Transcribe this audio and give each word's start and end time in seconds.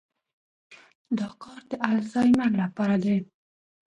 دا 1.19 1.29
کار 1.43 1.61
د 1.71 1.73
الزایمر 1.89 2.51
لپاره 2.61 2.95
دی. 3.03 3.17